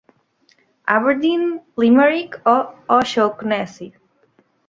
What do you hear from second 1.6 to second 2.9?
Limerick o